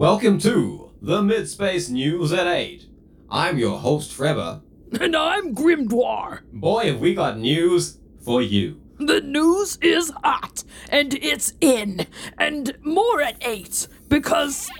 [0.00, 2.86] Welcome to the Midspace News at 8.
[3.28, 4.62] I'm your host, Trevor.
[4.98, 6.40] And I'm Grimdwar.
[6.50, 8.80] Boy, have we got news for you.
[8.96, 12.06] The news is hot, and it's in,
[12.38, 14.70] and more at 8, because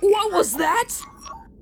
[0.00, 0.88] what was that?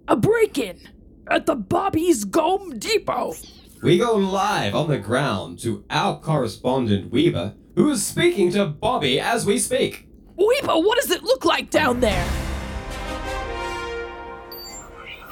[0.09, 0.81] A break in
[1.27, 3.35] at the Bobby's Gome Depot.
[3.83, 9.21] We go live on the ground to our correspondent Weaver, who is speaking to Bobby
[9.21, 10.09] as we speak.
[10.39, 12.27] Weepa, what does it look like down there?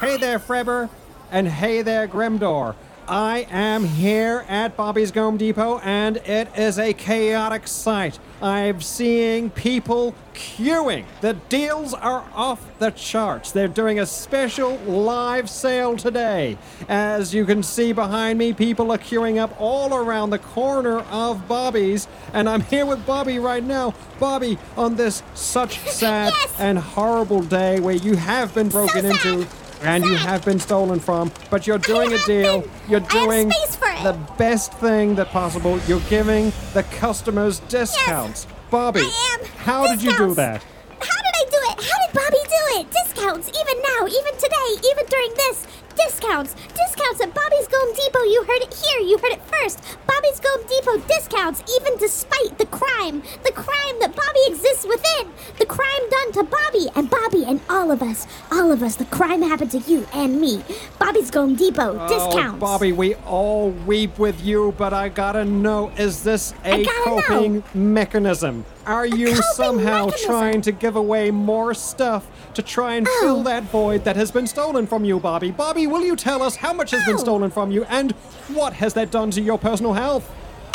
[0.01, 0.89] Hey there, Frebber,
[1.31, 2.75] and hey there, Grimdor.
[3.07, 8.19] I am here at Bobby's Gome Depot, and it is a chaotic sight.
[8.41, 11.05] I'm seeing people queuing.
[11.21, 13.51] The deals are off the charts.
[13.51, 16.57] They're doing a special live sale today.
[16.89, 21.49] As you can see behind me, people are queuing up all around the corner of
[21.49, 23.93] Bobby's, and I'm here with Bobby right now.
[24.21, 26.55] Bobby, on this such sad Yes!
[26.61, 29.27] and horrible day where you have been broken sad.
[29.27, 29.49] into
[29.83, 32.61] and you have been stolen from, but you're doing a deal.
[32.63, 32.71] been.
[32.89, 34.03] You're doing space for it.
[34.03, 35.79] the best thing that possible.
[35.87, 38.47] You're giving the customers discounts.
[38.71, 39.47] Bobby, I am.
[39.57, 40.63] how did you do that?
[41.01, 41.85] How did I do it?
[41.85, 42.91] How did Bobby do it?
[42.91, 45.67] Discounts, even now, even today, even during this.
[46.07, 48.23] Discounts, discounts at Bobby's Gome Depot.
[48.23, 49.01] You heard it here.
[49.01, 49.81] You heard it first.
[50.07, 55.67] Bobby's Gome Depot discounts, even despite the crime, the crime that Bobby exists within, the
[55.67, 58.97] crime done to Bobby and Bobby and all of us, all of us.
[58.97, 60.63] The crime happened to you and me.
[60.99, 62.57] Bobby's Gome Depot oh, discounts.
[62.57, 67.63] Oh, Bobby, we all weep with you, but I gotta know is this a coping
[67.75, 68.65] mechanism?
[68.87, 70.31] Are you coping somehow mechanism?
[70.31, 73.43] trying to give away more stuff to try and fill Oh.
[73.45, 75.51] that void that has been stolen from you, Bobby?
[75.51, 77.19] Bobby, will you tell us how much has been Oh.
[77.19, 78.13] stolen from you and
[78.49, 80.29] what has that done to your personal health?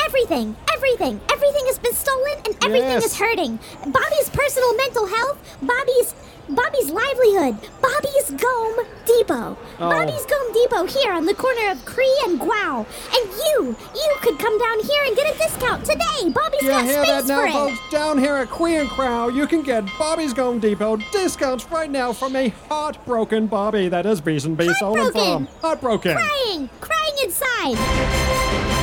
[0.05, 3.05] Everything, everything, everything has been stolen and everything Yes.
[3.05, 3.59] is hurting.
[3.87, 6.13] Bobby's personal mental health, Bobby's
[6.49, 9.57] Bobby's livelihood, Bobby's Gome Depot.
[9.79, 9.89] Oh.
[9.89, 12.85] Bobby's Gome Depot here on the corner of Cree and Guao.
[12.85, 16.29] And you, you could come down here and get a discount today.
[16.29, 17.53] Bobby's You got hear space that now, for it.
[17.53, 17.79] folks?
[17.91, 22.13] Down here at Cree and Crow, you can get Bobby's Gone Depot discounts right now
[22.13, 25.47] from a heartbroken Bobby that is Beast and Be stolen from.
[25.61, 26.15] Heartbroken.
[26.15, 26.15] Heartbroken.
[26.15, 28.74] Crying, crying inside.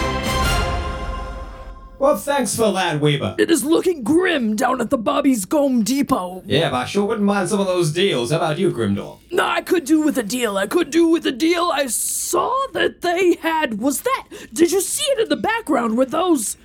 [2.02, 3.36] Well, thanks for that, Weaver.
[3.38, 6.42] It is looking grim down at the Bobby's Gome Depot.
[6.44, 8.32] Yeah, but I sure wouldn't mind some of those deals.
[8.32, 9.20] How about you, Grimdor?
[9.30, 10.58] No, I could do with a deal.
[10.58, 11.70] I could do with a deal.
[11.72, 13.78] I saw that they had.
[13.78, 14.26] Was that?
[14.52, 15.96] Did you see it in the background?
[15.96, 16.56] Were those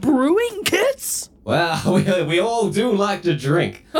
[0.00, 1.28] brewing kits?
[1.44, 3.84] Well, we, we all do like to drink.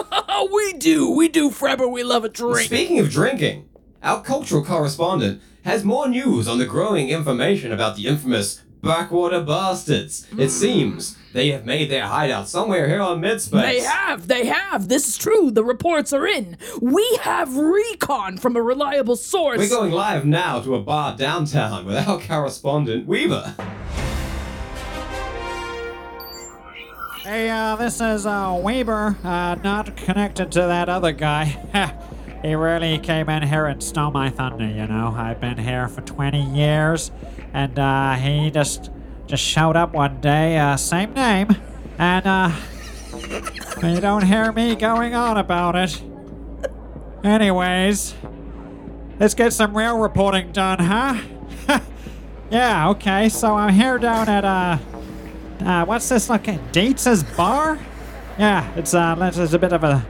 [0.50, 1.10] We do.
[1.10, 1.90] We do, Frebber.
[1.90, 2.68] We love a drink.
[2.68, 3.68] Speaking of drinking,
[4.02, 10.26] our cultural correspondent has more news on the growing information about the infamous Backwater Bastards.
[10.38, 13.62] It seems they have made their hideout somewhere here on Midspace.
[13.62, 14.88] They have, they have.
[14.88, 15.50] This is true.
[15.50, 16.56] The reports are in.
[16.80, 19.58] We have recon from a reliable source.
[19.58, 23.54] We're going live now to a bar downtown with our correspondent Weaver.
[27.26, 31.44] Hey, uh, this is, uh, Weber, uh, not connected to that other guy.
[32.42, 35.12] he really came in here and stole my thunder, you know.
[35.16, 37.10] I've been here for 20 years,
[37.56, 38.90] and, uh, he just,
[39.26, 41.56] just showed up one day, uh, same name,
[41.98, 42.52] and, uh,
[43.82, 46.02] you don't hear me going on about it.
[47.24, 48.14] Anyways,
[49.18, 51.18] let's get some real reporting done, huh?
[52.50, 54.76] yeah, okay, so I'm here down at, uh,
[55.64, 56.60] uh, what's this looking?
[56.72, 57.78] Dietz' bar?
[58.38, 60.06] Yeah, it's uh, it's a bit of a,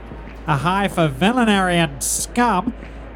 [0.47, 2.73] a high for villainary and scum.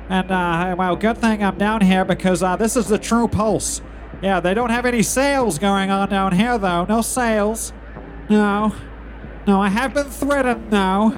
[0.08, 3.82] And, uh, well, good thing I'm down here because uh, this is the true pulse.
[4.22, 6.86] Yeah, they don't have any sales going on down here, though.
[6.86, 7.74] No sales.
[8.30, 8.74] No.
[9.48, 11.12] No, I have been threatened, though.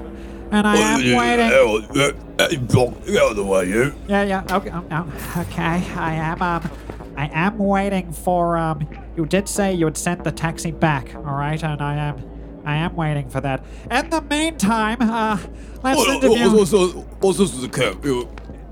[0.51, 1.49] And I am waiting.
[1.93, 3.93] Get out of the way, you.
[4.07, 4.43] Yeah, yeah.
[4.51, 5.83] Okay, um, um, okay.
[5.95, 6.41] I am.
[6.41, 6.69] Um,
[7.17, 8.55] I am waiting for.
[8.57, 11.13] Um, you did say you would send the taxi back.
[11.15, 12.29] All right, and I am.
[12.65, 13.65] I am waiting for that.
[13.91, 15.37] In the meantime, uh,
[15.83, 16.55] let's What, interview.
[16.55, 18.05] what's, what's, what's this a camp?
[18.05, 18.29] You're,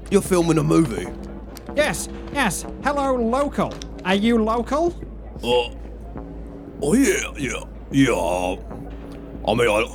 [0.09, 1.07] you're filming a movie.
[1.75, 2.65] Yes, yes.
[2.83, 3.73] Hello, local.
[4.05, 4.93] Are you local?
[5.43, 5.77] Oh,
[6.81, 8.55] oh yeah, yeah, yeah.
[9.47, 9.85] I mean, I,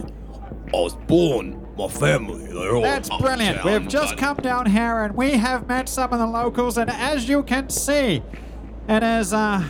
[0.74, 1.62] I was born.
[1.76, 2.80] My family, they're all.
[2.80, 3.62] That's brilliant.
[3.62, 6.88] We've just but- come down here and we have met some of the locals, and
[6.88, 8.22] as you can see,
[8.88, 9.62] it is, uh,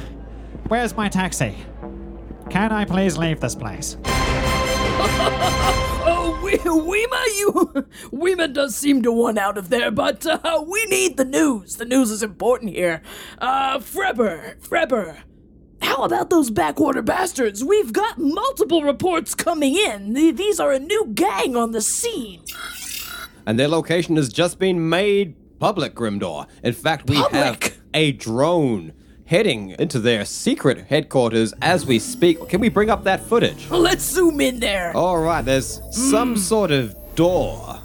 [0.69, 1.57] where's my taxi?
[2.49, 3.97] Can I please leave this place?
[6.65, 7.53] We- Weema, you.
[8.13, 11.77] Weema does seem to want out of there, but uh, we need the news.
[11.77, 13.03] The news is important here.
[13.39, 15.17] Uh, Freber, Freber.
[15.83, 17.65] How about those backwater bastards?
[17.65, 20.13] We've got multiple reports coming in.
[20.15, 22.43] These are a new gang on the scene.
[23.45, 26.47] And their location has just been made public, Grimdor.
[26.63, 27.61] In fact, we have
[27.93, 28.93] a drone
[29.27, 32.49] heading into their secret headquarters as we speak.
[32.49, 33.69] Can we bring up that footage?
[33.71, 34.97] Let's zoom in there.
[34.97, 36.41] All right, there's some hmm.
[36.41, 37.81] sort of door.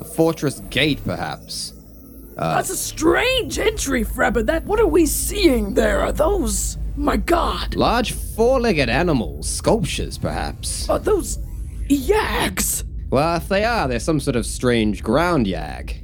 [0.00, 1.74] A fortress gate, perhaps.
[2.36, 4.42] Uh, That's a strange entry, Freber.
[4.42, 6.00] That what are we seeing there?
[6.00, 6.78] Are those?
[6.96, 10.88] My God, Large four-legged animals, sculptures, perhaps.
[10.90, 11.38] are those
[11.88, 12.84] yags?
[13.10, 15.96] Well, if they are, they're some sort of strange ground yag.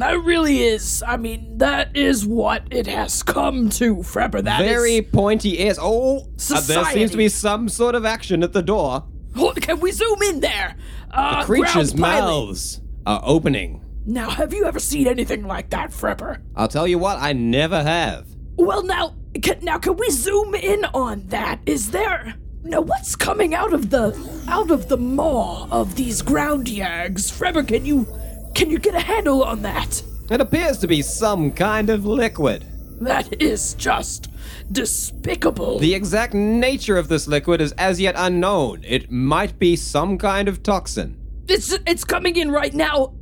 [0.00, 1.02] That really is.
[1.06, 4.42] I mean, that is what it has come to, Freber.
[4.42, 5.78] That Very pointy ears.
[5.80, 9.04] Oh, uh, there seems to be some sort of action at the door.
[9.34, 10.76] Hold- Can we zoom in there?
[11.10, 13.82] Uh, The creatures' mouths are opening.
[14.04, 16.40] Now, have you ever seen anything like that, Freber?
[16.54, 18.26] I'll tell you what, I never have.
[18.56, 21.60] Well, now, can, now, can we zoom in on that?
[21.66, 22.34] Is there?
[22.62, 24.16] Now, what's coming out of the
[24.48, 27.62] out of the maw of these ground yags, Freber?
[27.62, 28.06] Can you
[28.56, 30.02] can you get a handle on that?
[30.30, 32.64] It appears to be some kind of liquid.
[33.02, 34.30] That is just
[34.72, 35.78] despicable.
[35.78, 38.82] The exact nature of this liquid is as yet unknown.
[38.82, 41.20] It might be some kind of toxin.
[41.48, 43.14] It's it's coming in right now.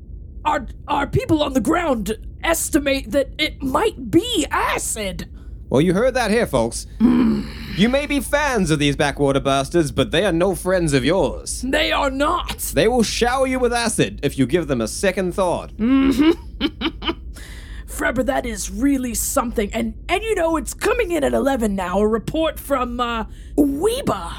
[0.45, 5.29] Our our people on the ground estimate that it might be acid.
[5.69, 6.87] Well, you heard that here, folks.
[7.01, 7.64] Hmm.
[7.77, 11.61] You may be fans of these backwater bastards, but they are no friends of yours.
[11.63, 12.59] They are not.
[12.59, 15.73] They will shower you with acid if you give them a second thought.
[17.87, 19.73] Freber, that is really something.
[19.73, 21.99] And and you know, it's coming in at 11 now.
[21.99, 23.25] A report from uh
[23.57, 24.31] Weeba.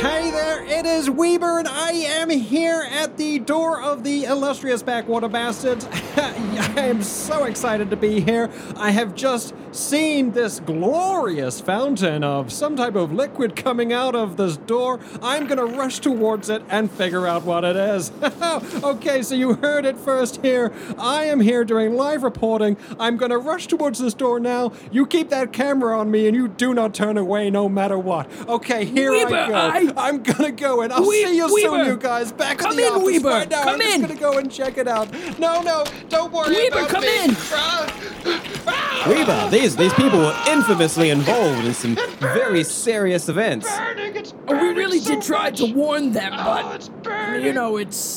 [0.00, 4.82] Hey there, it is Weber, and I am here at the door of the illustrious
[4.82, 5.86] Backwater Bastards.
[6.76, 8.48] I am so excited to be here.
[8.76, 14.36] I have just seen this glorious fountain of some type of liquid coming out of
[14.38, 14.98] this door.
[15.22, 18.10] I'm gonna rush towards it and figure out what it is.
[18.82, 20.72] okay, so you heard it first here.
[20.98, 22.76] I am here doing live reporting.
[22.98, 24.72] I'm gonna rush towards this door now.
[24.90, 28.30] You keep that camera on me and you do not turn away no matter what.
[28.48, 29.54] Okay, here Weber, I go.
[29.54, 32.32] I- I'm gonna go and I'll We- see you Weber, soon, you guys.
[32.32, 33.64] Back come in in, Weber, right now.
[33.64, 35.08] come I'm just gonna go and check it out.
[35.38, 37.24] No, no, don't worry Weber, about come me.
[37.24, 37.30] in.
[37.52, 39.04] Ah!
[39.08, 43.66] Weaver, these these people were infamously involved in some very serious events.
[43.70, 48.16] Oh, we really did try to warn them, oh, but you know, oh, it's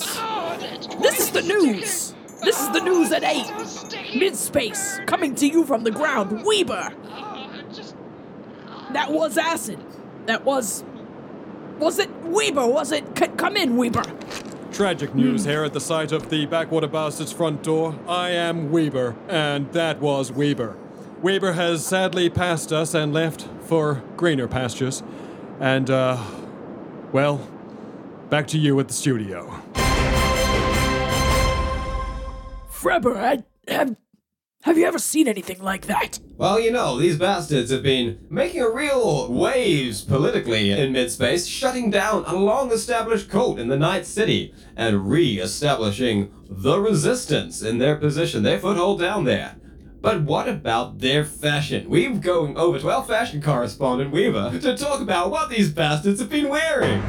[1.01, 2.15] This is the news.
[2.43, 4.15] This is the news at 8.
[4.17, 6.43] Mid-space, coming to you from the ground.
[6.46, 6.93] Weber.
[8.93, 9.77] That was acid.
[10.25, 10.84] That was
[11.79, 12.65] Was it Weber?
[12.65, 14.03] Was it C- Come in, Weber.
[14.79, 18.00] Tragic news here at the site of the Backwater Bastards front door.
[18.07, 20.77] I am Weber, and that was Weber.
[21.21, 25.03] Weber has sadly passed us and left for greener pastures.
[25.59, 26.24] And, uh,
[27.12, 27.45] well,
[28.29, 29.53] back to you at the studio.
[32.69, 33.98] Freber, I, have
[34.63, 36.19] have you ever seen anything like that?
[36.37, 41.89] Well, you know, these bastards have been making a real waves politically in mid-space, shutting
[41.89, 48.43] down a long-established cult in the Night City and re-establishing the resistance in their position,
[48.43, 49.55] their foothold down there.
[50.01, 51.89] But what about their fashion?
[51.89, 56.29] We're going over to our fashion correspondent, Weaver, to talk about what these bastards have
[56.29, 57.01] been wearing.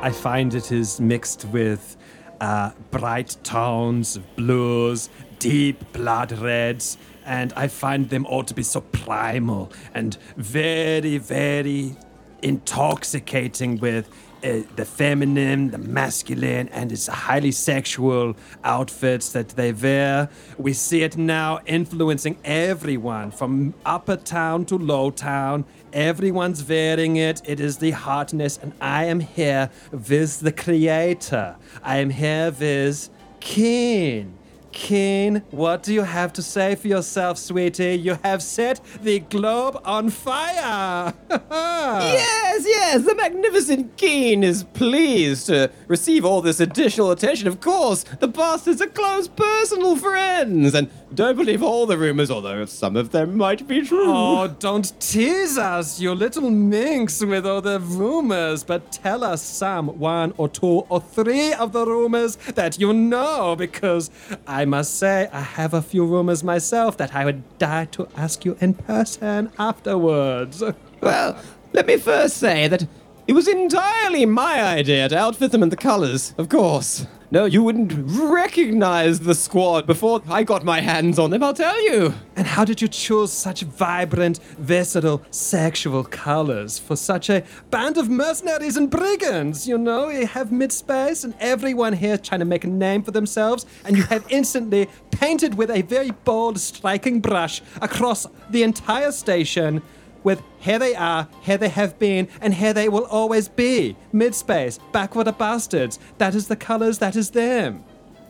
[0.00, 1.97] I find it is mixed with
[2.40, 8.62] uh, bright tones of blues, deep blood reds, and I find them all to be
[8.62, 11.96] so primal and very, very
[12.42, 14.08] intoxicating with
[14.44, 20.28] uh, the feminine, the masculine, and it's highly sexual outfits that they wear.
[20.56, 25.64] We see it now influencing everyone from upper town to low town.
[25.92, 27.42] Everyone's wearing it.
[27.44, 31.56] It is the hotness, and I am here with the creator.
[31.82, 33.08] I am here with
[33.40, 34.38] Keen.
[34.70, 37.96] Keen, what do you have to say for yourself, sweetie?
[37.96, 41.14] You have set the globe on fire!
[41.48, 42.66] Yes, yes,
[42.96, 47.48] the magnificent Keen is pleased to receive all this additional attention.
[47.48, 52.64] Of course, the bastards are close personal friends, and don't believe all the rumors, although
[52.64, 54.04] some of them might be true.
[54.06, 59.98] Oh, don't tease us, you little minx, with all the rumors, but tell us some,
[59.98, 64.10] one or two or three of the rumors that you know, because
[64.46, 68.44] I must say, I have a few rumors myself that I would die to ask
[68.44, 70.62] you in person afterwards.
[71.00, 71.38] Well,
[71.72, 72.86] let me first say that
[73.26, 77.06] it was entirely my idea to outfit them in the colors, of course.
[77.30, 81.78] No, you wouldn't recognize the squad before I got my hands on them, I'll tell
[81.84, 82.14] you.
[82.36, 88.08] And how did you choose such vibrant, versatile, sexual colors for such a band of
[88.08, 89.68] mercenaries and brigands?
[89.68, 93.10] You know, you have mid space and everyone here trying to make a name for
[93.10, 99.12] themselves, and you have instantly painted with a very bold, striking brush across the entire
[99.12, 99.82] station
[100.28, 103.96] with here they are, here they have been, and here they will always be.
[104.12, 105.98] Midspace, backward bastards.
[106.18, 107.82] That is the colors, that is them.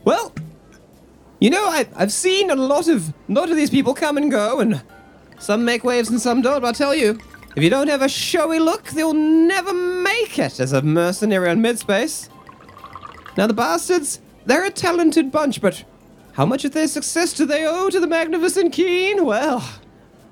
[0.05, 0.33] Well,
[1.41, 4.61] you know, I, I've seen a lot of lot of these people come and go,
[4.61, 4.81] and
[5.41, 6.61] some make waves and some don't.
[6.61, 7.19] But I'll tell you,
[7.57, 11.59] if you don't have a showy look, you'll never make it as a mercenary on
[11.59, 12.29] midspace.
[13.37, 15.83] Now the bastards, they're a talented bunch, but
[16.35, 19.25] how much of their success do they owe to the magnificent Keen?
[19.25, 19.69] Well,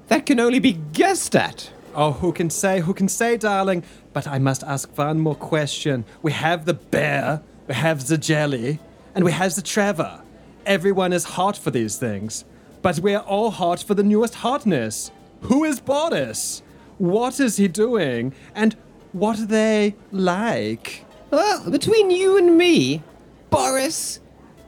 [0.09, 1.71] that can only be guessed at.
[1.95, 3.83] Oh, who can say, who can say, darling?
[4.13, 6.05] But I must ask one more question.
[6.23, 8.79] We have the bear, we have the jelly,
[9.15, 10.23] and we have the Trevor.
[10.67, 12.45] Everyone is hot for these things,
[12.83, 15.11] but we're all hot for the newest hotness.
[15.43, 16.63] Who is Boris?
[16.99, 18.35] What is he doing?
[18.55, 18.77] And
[19.13, 21.05] what are they like?
[21.31, 23.03] Well, between you and me,
[23.51, 24.21] Boris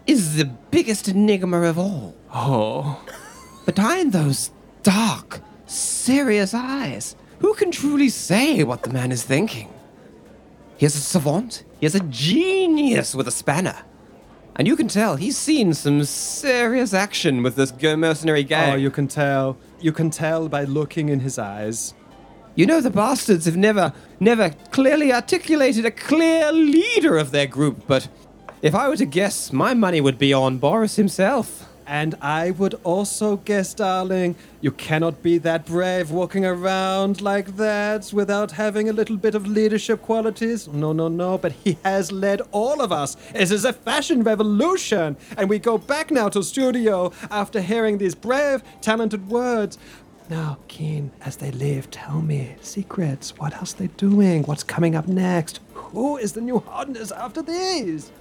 [0.07, 2.15] is the biggest enigma of all.
[2.35, 3.03] Oh,
[3.67, 4.51] Behind those
[4.83, 9.69] dark, serious eyes, who can truly say what the man is thinking?
[10.77, 11.65] He is a savant.
[11.81, 13.77] He is a genius with a spanner.
[14.57, 18.73] And you can tell he's seen some serious action with this mercenary gang.
[18.73, 19.57] oh, you can tell.
[19.81, 21.95] You can tell by looking in his eyes.
[22.57, 27.85] You know the bastards have never, never clearly articulated a clear leader of their group,
[27.87, 28.09] but
[28.63, 31.68] if I were to guess, my money would be on Boris himself.
[31.89, 38.13] And I would also guess, darling, you cannot be that brave walking around like that
[38.13, 40.69] without having a little bit of leadership qualities.
[40.69, 43.17] No, no, no, but he has led all of us.
[43.35, 45.17] It is a fashion revolution.
[45.39, 49.79] And we go back now to studio after hearing these brave, talented words.
[50.29, 53.35] Now, Keen, as they leave, tell me secrets.
[53.39, 54.43] What else are they doing?
[54.43, 55.61] What's coming up next?
[55.73, 58.13] Who is the new hotness after these?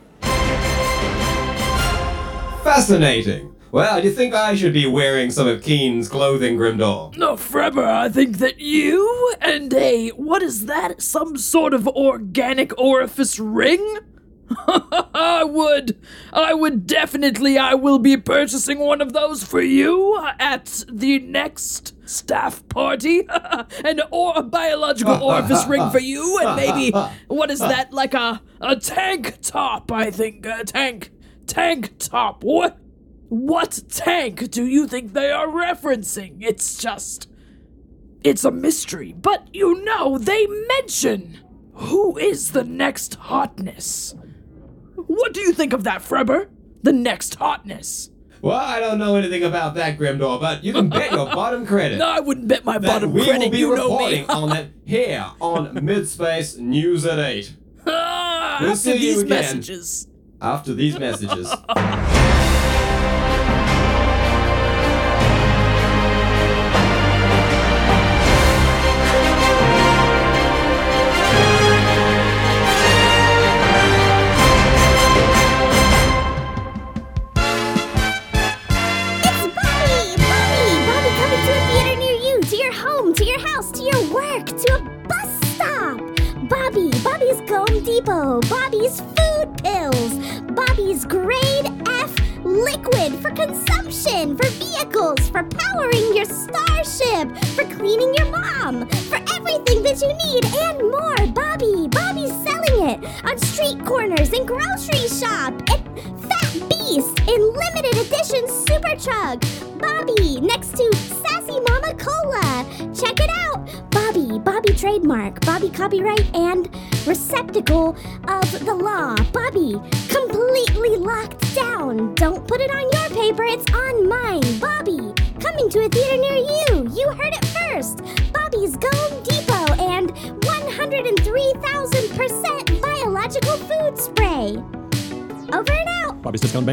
[2.64, 3.57] Fascinating.
[3.72, 7.18] Well, do you think I should be wearing some of Keen's clothing, Grimdor?
[7.18, 10.10] No, Freber, I think that you and a.
[10.10, 11.02] What is that?
[11.02, 14.00] Some sort of organic orifice ring?
[14.68, 16.00] I would.
[16.32, 17.58] I would definitely.
[17.58, 23.28] I will be purchasing one of those for you at the next staff party.
[23.84, 26.92] An or a biological orifice ring for you, and maybe
[27.28, 27.92] what is that?
[27.92, 29.92] Like a a tank top?
[29.92, 31.12] I think a tank
[31.46, 32.44] tank top.
[32.44, 32.80] What?
[33.30, 36.38] What tank do you think they are referencing?
[36.42, 37.30] It's just.
[38.24, 41.40] It's a mystery, but you know, they mention
[41.74, 44.16] who is the next hotness.
[44.96, 46.50] What do you think of that, Freber?
[46.84, 48.10] The next hotness.
[48.42, 51.98] Well, I don't know anything about that, Grimdor, but you can bet your bottom credit
[52.00, 53.46] No, I wouldn't bet my that bottom we credit.
[53.46, 54.28] will be you know reporting me.
[54.30, 57.56] on it here on Midspace News at 8
[57.88, 59.30] Ah, We'll after see you these again.
[59.30, 60.08] messages.
[60.42, 61.48] after these messages.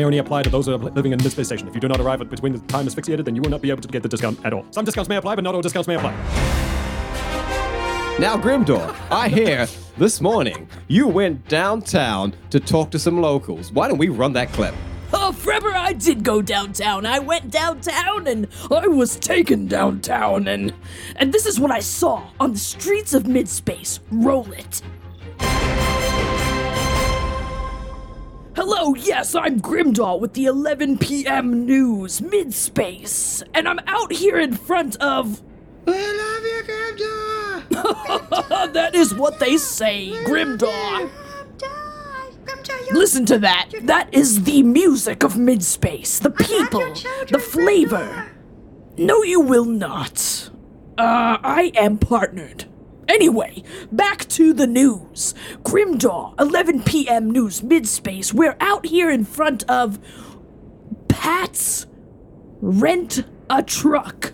[0.04, 1.68] only apply to those who are living in this space station.
[1.68, 3.70] If you do not arrive at between the time asphyxiated, then you will not be
[3.70, 4.64] able to get the discount at all.
[4.70, 6.12] Some discounts may apply, but not all discounts may apply.
[8.16, 13.72] Now, Grimdor, I hear this morning you went downtown to talk to some locals.
[13.72, 14.74] Why don't we run that clip?
[15.12, 17.06] Oh, Frebber, I did go downtown.
[17.06, 20.72] I went downtown and I was taken downtown and
[21.16, 23.98] and this is what I saw on the streets of Midspace.
[24.10, 24.80] Roll it.
[28.56, 31.66] Hello, yes, I'm Grimdahl with the 11 p.m.
[31.66, 35.42] news, Midspace, and I'm out here in front of.
[35.88, 36.62] I love you,
[37.72, 38.72] Grimdahl!
[38.72, 41.10] that is what they say, Grimdahl.
[42.92, 43.70] Listen to that.
[43.82, 46.94] That is the music of Midspace, the people,
[47.28, 48.30] the flavor.
[48.96, 50.50] No, you will not.
[50.96, 52.66] Uh, I am partnered.
[53.08, 55.34] Anyway, back to the news.
[55.62, 57.30] Grimdaw, 11 p.m.
[57.30, 58.32] news, Midspace.
[58.32, 59.98] We're out here in front of
[61.08, 61.86] Pat's
[62.60, 64.32] Rent a Truck.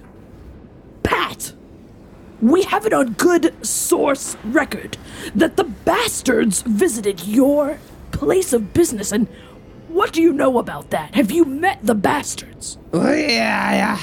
[1.02, 1.52] Pat,
[2.40, 4.96] we have it on good source record
[5.34, 7.78] that the bastards visited your
[8.12, 9.26] place of business, and
[9.88, 11.14] what do you know about that?
[11.14, 12.78] Have you met the bastards?
[12.92, 14.00] Well, yeah, yeah.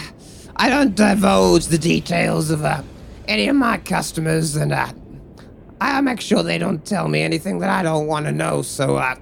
[0.56, 2.82] I don't divulge the details of uh,
[3.28, 4.92] any of my customers, and uh,
[5.82, 8.62] I make sure they don't tell me anything that I don't want to know.
[8.62, 9.16] So, uh,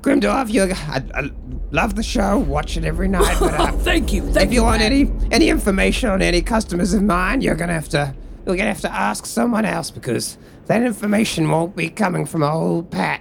[0.00, 1.30] Grimdorf, you, I, I
[1.72, 3.36] love the show, watch it every night.
[3.38, 4.22] But uh, Thank you.
[4.32, 7.88] Thank if you want any any information on any customers of mine, you're gonna have
[7.90, 8.14] to
[8.46, 12.90] you're gonna have to ask someone else because that information won't be coming from old
[12.90, 13.20] Pat.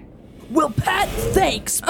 [0.50, 1.82] Well, Pat, thanks.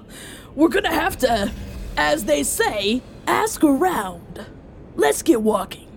[0.54, 1.52] We're gonna have to,
[1.96, 4.46] as they say, ask around.
[4.96, 5.87] Let's get walking.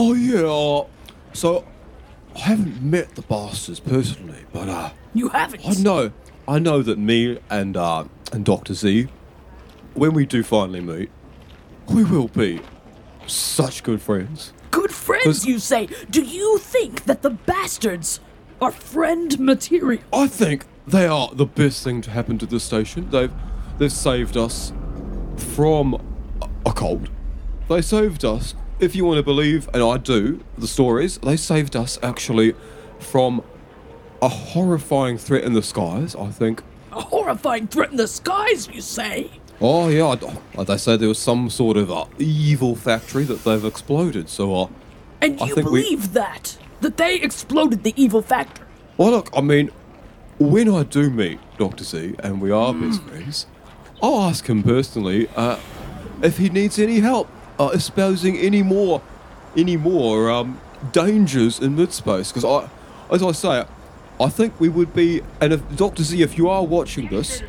[0.00, 0.42] Oh yeah.
[0.46, 0.86] Uh,
[1.32, 1.66] so
[2.36, 5.66] I haven't met the bastards personally, but uh, You haven't.
[5.66, 6.12] I know,
[6.46, 9.08] I know that me and uh, and Doctor Z,
[9.94, 11.10] when we do finally meet,
[11.88, 12.60] we will be
[13.26, 14.52] such good friends.
[14.70, 15.88] Good friends, 'Cause- you say?
[16.10, 18.20] Do you think that the bastards
[18.60, 20.02] are friend material?
[20.12, 23.08] I think they are the best thing to happen to this station.
[23.10, 23.32] They've
[23.78, 24.72] they've saved us
[25.36, 25.94] from
[26.42, 27.08] a- a cold.
[27.68, 31.18] They saved us, if you want to believe, and I do, the stories.
[31.18, 32.54] They saved us actually
[33.00, 33.42] from
[34.22, 36.14] a horrifying threat in the skies.
[36.16, 36.62] I think.
[36.92, 39.30] A horrifying threat in the skies, you say?
[39.60, 40.16] Oh yeah,
[40.56, 44.28] I, they say there was some sort of uh, evil factory that they've exploded.
[44.28, 44.68] So uh,
[45.20, 46.56] And I you think we- believe that?
[46.80, 48.64] That they exploded the evil factory?
[48.96, 49.70] Well, look, I mean,
[50.38, 51.82] when I do meet Dr.
[51.82, 53.46] Z and we are best friends,
[54.00, 55.58] I'll ask him personally uh,
[56.22, 59.02] if he needs any help uh, espousing any more,
[59.56, 60.60] any more um,
[60.92, 62.32] dangers in midspace.
[62.32, 62.68] Because I,
[63.14, 63.64] as I say,
[64.20, 65.22] I think we would be.
[65.40, 66.02] And if Dr.
[66.02, 67.42] Z, if you are watching this,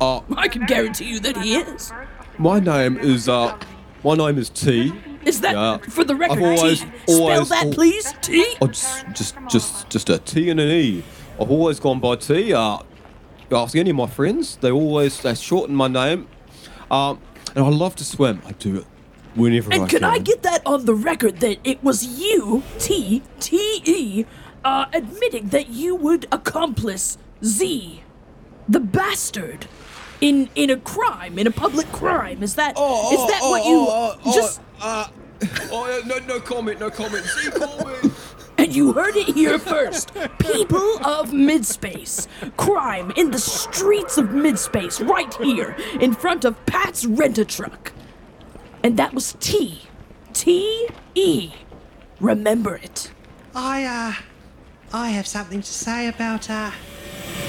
[0.00, 1.92] uh, I can guarantee you that he is.
[2.38, 3.58] my name is uh,
[4.04, 4.92] my name is T.
[5.24, 5.78] Is that, Yeah.
[5.78, 6.86] for the record, I've always, T?
[7.06, 8.12] Spell that, please.
[8.22, 8.56] T?
[8.60, 11.04] Oh, just, just, just, just a T and an E.
[11.40, 12.52] I've always gone by T.
[12.52, 12.78] Uh,
[13.52, 16.26] ask any of my friends, they always they shorten my name.
[16.90, 17.20] Um,
[17.54, 18.42] and I love to swim.
[18.46, 18.84] I do
[19.34, 20.04] it whenever I And can can.
[20.04, 24.24] I get that on the record that it was you, T, T E,
[24.64, 28.02] uh, admitting that you would accomplice Z,
[28.68, 29.66] the bastard,
[30.20, 32.42] in in a crime, in a public crime?
[32.42, 34.60] Is that is Oh, that oh, what oh, you oh, oh, just?
[34.80, 35.06] Uh,
[35.72, 37.24] oh, no, no comment, no comment.
[37.24, 38.10] Z, call me.
[38.58, 40.14] And you heard it here first.
[40.38, 42.28] People of Midspace.
[42.56, 47.92] Crime in the streets of Midspace, right here, in front of Pat's Rent a Truck.
[48.82, 49.82] And that was T.
[50.32, 51.52] T E.
[52.20, 53.12] Remember it.
[53.54, 54.22] I, uh,
[54.92, 56.70] I have something to say about, uh,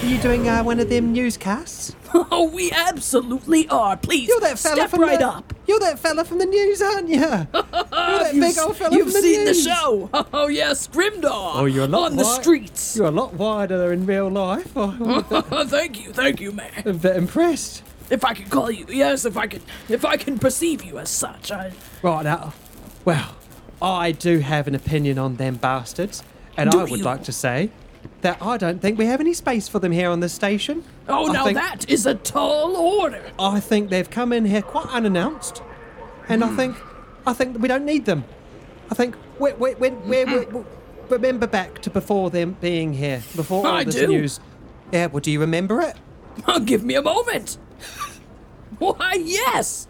[0.02, 1.96] Are you doing, uh, one of them newscasts?
[2.16, 3.98] Oh, we absolutely are.
[3.98, 5.52] Please, You're that fella step from right the, up.
[5.68, 7.16] You're that fella from the news, aren't you?
[7.20, 9.64] you're that You've, big old fella you've from the seen news.
[9.66, 10.10] the show.
[10.34, 11.56] Oh, yes, Grimdar.
[11.56, 12.96] Oh, you're a lot On the streets.
[12.96, 14.78] You're a lot wider in real life.
[14.78, 15.24] I'm
[15.68, 16.72] thank you, thank you, man.
[16.86, 17.82] a bit impressed.
[18.14, 21.10] If I can call you, yes, if I can, if I can perceive you as
[21.10, 21.72] such, I.
[22.04, 22.54] Right now,
[23.06, 23.36] well,
[23.82, 26.22] I do have an opinion on them bastards,
[26.56, 27.04] And Do I would you?
[27.04, 27.72] like to say
[28.22, 30.84] that I don't think we have any space for them here on this station.
[31.10, 33.32] Oh, I now think- that is a tall order.
[33.40, 35.64] I think they've come in here quite unannounced,
[36.30, 36.56] and I hmm.
[36.56, 36.78] think
[37.26, 38.26] I think we don't need them.
[38.92, 40.32] I think we we we, we, hmm.
[40.32, 40.64] we, we
[41.10, 44.06] remember back to before them being here, before all I this do.
[44.06, 44.40] news.
[44.92, 45.98] Yeah, well, do you remember it?
[46.48, 47.58] Oh, give me a moment.
[48.80, 49.88] Why, yes.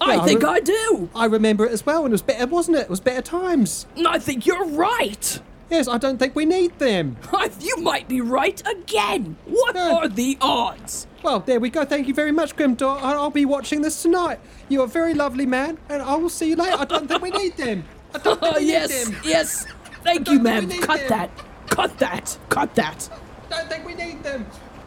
[0.00, 1.08] I Yeah, I think re- I do.
[1.14, 2.82] I remember it as well, and it was better, wasn't it?
[2.82, 3.86] It was better times.
[4.06, 5.40] I think you're right.
[5.70, 7.16] Yes, I don't think we need them.
[7.60, 9.36] You might be right again.
[9.46, 9.94] What Yeah.
[9.94, 11.06] are the odds?
[11.22, 11.84] Well, there we go.
[11.84, 13.00] Thank you very much, Grimdor.
[13.02, 14.40] I'll be watching this tonight.
[14.68, 16.76] You're a very lovely man, and I will see you later.
[16.78, 17.84] I don't think we need them.
[18.14, 19.16] I don't think Oh, we need yes, them.
[19.24, 19.66] yes.
[20.02, 20.68] Thank you, ma'am.
[20.68, 21.08] Cut them.
[21.08, 21.30] that.
[21.68, 22.38] Cut that.
[22.50, 23.08] Cut that.
[23.50, 24.46] I don't think we need them.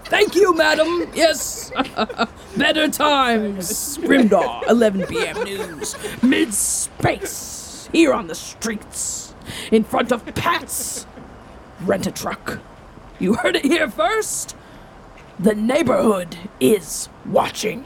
[0.09, 1.09] Thank you, madam.
[1.13, 1.71] Yes.
[2.57, 3.97] Better times.
[3.97, 5.43] Grimdar, 11 p.m.
[5.43, 5.95] news.
[6.23, 7.89] Mid space.
[7.91, 9.35] Here on the streets.
[9.69, 11.05] In front of Pat's.
[11.81, 12.59] Rent a truck.
[13.19, 14.55] You heard it here first.
[15.37, 17.85] The neighborhood is watching.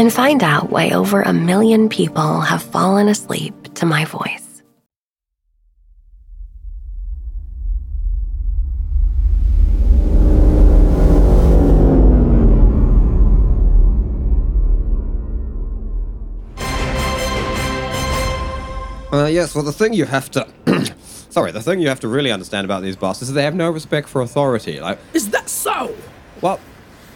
[0.00, 4.62] and find out why over a million people have fallen asleep to my voice.
[19.12, 20.48] Uh, yes, well, the thing you have to.
[21.28, 23.70] Sorry, the thing you have to really understand about these bastards is they have no
[23.70, 24.80] respect for authority.
[24.80, 25.94] Like, Is that so?
[26.40, 26.58] well,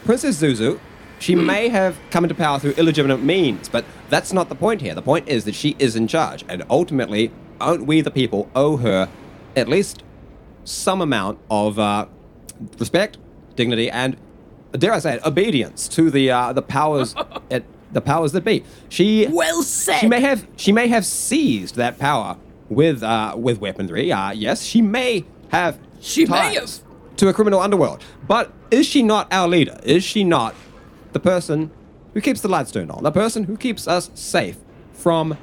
[0.05, 0.79] Princess Zuzu,
[1.25, 4.95] she may have come into power through illegitimate means, but that's not the point here.
[4.95, 8.77] The point is that she is in charge, and ultimately, don't we, the people, owe
[8.77, 9.09] her
[9.57, 10.03] at least
[10.65, 12.07] some amount of uh,
[12.79, 13.17] respect,
[13.57, 14.19] dignity, and
[14.73, 17.15] dare I say it, obedience to the uh, the powers
[17.51, 18.63] at the powers that be.
[18.91, 20.01] She Well said.
[20.01, 22.37] She may have she may have seized that power
[22.69, 24.13] with uh, with weaponry.
[24.13, 26.85] Uh, yes, she may have She may ties
[27.17, 28.03] to a criminal underworld.
[28.29, 29.81] But is she not our leader?
[29.85, 30.55] Is she not
[31.14, 31.70] the person
[32.12, 33.03] who keeps the lights turned on?
[33.03, 34.59] The person who keeps us safe
[34.92, 35.37] from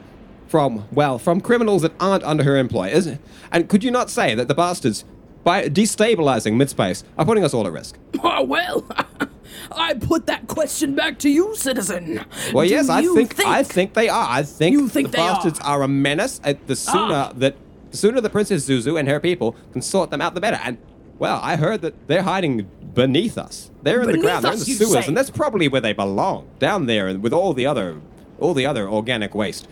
[0.48, 2.90] from well from criminals that aren't under her employ?
[2.90, 3.18] Is
[3.52, 5.06] and could you not say that the bastards
[5.44, 7.98] by destabilizing midspace are putting us all at risk?
[8.24, 8.86] Oh, well,
[9.72, 12.24] I put that question back to you, citizen.
[12.54, 14.28] Well, Do yes, I you think, I think they are.
[14.30, 15.82] I think, You think the bastards are.
[15.84, 16.40] a menace.
[16.68, 17.34] The sooner Ah.
[17.38, 17.56] that
[17.92, 20.60] the sooner the Princess Zuzu and her people can sort them out, the better.
[20.64, 20.78] And
[21.22, 23.70] well, I heard that they're hiding beneath us.
[23.84, 24.44] They're in the Beneath ground.
[24.46, 25.08] They're in us, the you sewers, say?
[25.08, 28.02] and that's probably where they belong, down there, and with all the other,
[28.40, 29.68] all the other organic waste.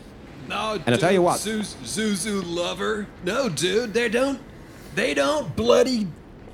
[0.48, 3.08] No, And I tell you what- Zuz- Zuzu lover.
[3.24, 4.40] No, dude, they don't.
[4.96, 6.08] They don't bloody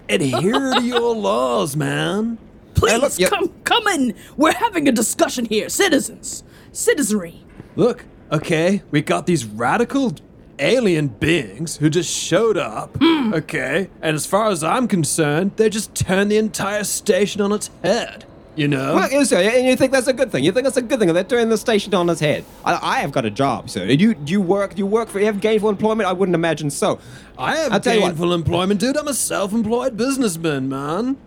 [0.10, 2.38] Adhere to your laws, man.
[2.74, 4.14] Please look, you- come, come in.
[4.38, 7.44] We're having a discussion here, citizens, citizenry.
[7.76, 10.14] Look, okay, we got these radical
[10.60, 13.34] alien beings who just showed up, Hmm.
[13.34, 17.70] okay, and as far as I'm concerned, they just turned the entire station on its
[17.84, 18.26] head.
[18.56, 18.96] You know?
[18.96, 20.46] Well, and you think that's a good thing?
[20.46, 21.14] You think that's a good thing?
[21.14, 22.46] They're turning the station on its head.
[22.64, 23.86] I, I have got a job, sir.
[23.86, 24.76] Do you do you work?
[24.76, 25.20] Do you work for?
[25.20, 26.08] You have gainful employment?
[26.08, 27.00] I wouldn't imagine so.
[27.38, 28.10] I have I'll tell you what.
[28.12, 28.96] gainful employment, dude.
[28.96, 31.18] I'm a self-employed businessman, man.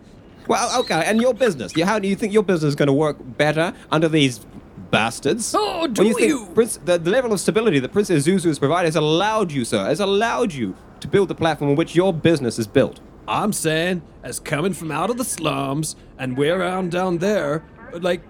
[0.46, 1.78] Well, okay, and your business.
[1.78, 4.40] How do you think your business is going to work better under these
[4.90, 5.54] bastards?
[5.56, 6.18] Oh, When do you?
[6.18, 6.46] You?
[6.54, 9.84] Prince, the, the level of stability that Princess Zuzu has provided has allowed you, sir,
[9.84, 13.00] has allowed you to build the platform on which your business is built.
[13.26, 18.22] I'm saying, as coming from out of the slums and we're around down there, like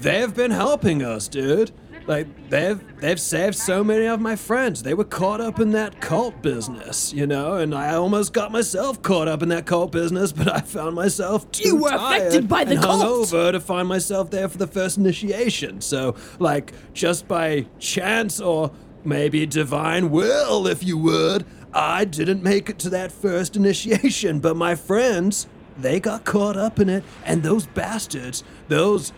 [0.00, 1.72] they've been helping us, dude.
[2.06, 4.82] Like they've they've saved so many of my friends.
[4.84, 9.02] They were caught up in that cult business, you know, and I almost got myself
[9.02, 12.48] caught up in that cult business, but I found myself too You were tired affected
[12.48, 13.02] by the and cult.
[13.02, 15.80] hungover to find myself there for the first initiation.
[15.80, 18.70] So, like, just by chance or
[19.04, 24.38] maybe divine will, if you would, I didn't make it to that first initiation.
[24.38, 29.12] But my friends, they got caught up in it, and those bastards, those.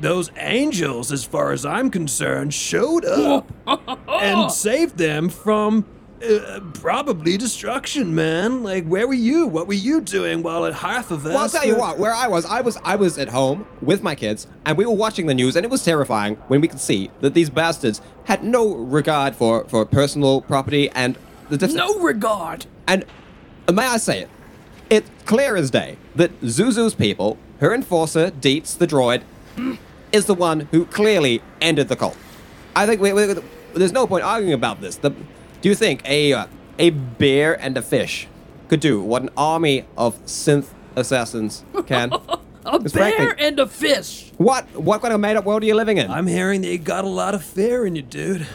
[0.00, 3.50] Those angels, as far as I'm concerned, showed up
[4.08, 5.84] and saved them from
[6.20, 8.64] Uh, probably destruction, man.
[8.64, 9.46] Like, where were you?
[9.46, 11.24] What were you doing while at Harthavest?
[11.24, 11.96] Well, I'll tell you what.
[11.98, 14.96] Where I was, I was, I was at home with my kids, and we were
[14.96, 18.42] watching the news, and it was terrifying when we could see that these bastards had
[18.42, 21.16] no regard for for personal property and
[21.50, 22.66] the def- No regard.
[22.88, 23.04] And
[23.68, 24.28] uh, may I say it?
[24.90, 29.22] It's clear as day that Zuzu's people, her enforcer, Deets, the droid,
[30.12, 32.16] is the one who clearly ended the cult.
[32.74, 33.34] I think we, we,
[33.74, 34.96] there's no point arguing about this.
[34.96, 36.46] The, do you think a uh,
[36.78, 38.28] a bear and a fish
[38.68, 42.12] could do what an army of synth assassins can?
[42.64, 44.30] A Because bear frankly- and a fish.
[44.36, 46.10] what what kind of made up world are you living in?
[46.10, 48.46] I'm hearing that you got a lot of fear in you, dude.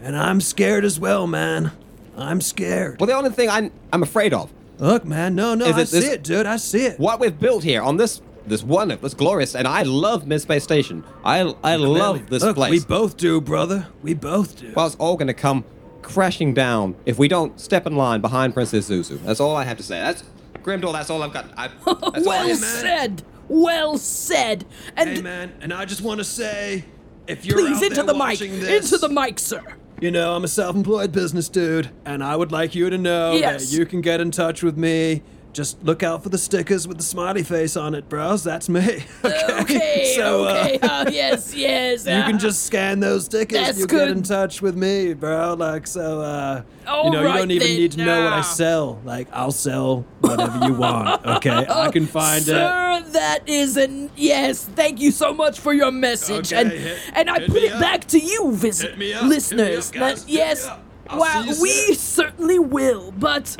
[0.00, 1.72] And I'm scared as well, man.
[2.16, 3.00] I'm scared.
[3.00, 5.88] well, the only thing I'm I'm afraid of Look, man, no, no, Is I it
[5.88, 6.46] this- see it, dude.
[6.46, 7.00] I see it.
[7.00, 10.62] what we've built here on this this wonderful, this glorious, and I love Mid Space
[10.64, 11.04] Station.
[11.24, 12.70] I I love this Look, place.
[12.70, 13.88] we both do, brother.
[14.02, 14.72] We both do.
[14.74, 15.64] well, it's all going to come
[16.02, 19.20] crashing down if we don't step in line behind Princess Zuzu.
[19.24, 19.98] That's all I have to say.
[19.98, 20.22] That's
[20.62, 20.92] Grimdor.
[20.92, 21.46] That's all I've got.
[21.56, 23.22] I, that's all I well said.
[23.48, 24.64] Well said.
[24.96, 26.84] And hey, man, and I just want to say,
[27.26, 28.20] if you're please out into there the mic.
[28.20, 29.62] watching this, Into the mic, sir.
[30.00, 33.70] You know, I'm a self-employed business dude, and I would like you to know Yes.
[33.70, 35.22] that you can get in touch with me.
[35.56, 38.44] Just look out for the stickers with the smiley face on it, bros.
[38.44, 39.04] That's me.
[39.24, 39.60] Okay.
[39.62, 40.12] Okay.
[40.14, 40.78] so, uh, okay.
[40.80, 41.54] uh, yes.
[41.54, 42.04] Yes.
[42.06, 43.58] you uh, can just scan those stickers.
[43.58, 45.54] That's you get in touch with me, bro.
[45.54, 48.38] Like so, uh, you All know, you don't even then, need to know what I
[48.40, 48.42] uh.
[48.42, 49.00] sell.
[49.04, 51.24] Like I'll sell whatever you want.
[51.24, 52.46] Okay, I can find it.
[52.46, 54.64] Sir, that is an yes.
[54.66, 57.80] Thank you so much for your message, Okay, and hit- and I put it up.
[57.80, 59.88] back to you, visit Hit me up, hit me listeners.
[59.88, 60.84] up, guys, that hit me yes, up.
[61.08, 61.94] I'll well, see you we soon.
[61.96, 63.10] certainly will.
[63.12, 63.56] But